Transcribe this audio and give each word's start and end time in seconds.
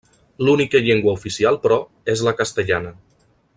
L'única 0.47 0.81
llengua 0.87 1.13
oficial, 1.19 1.59
però, 1.67 1.79
és 2.15 2.25
la 2.29 2.35
castellana. 2.43 2.97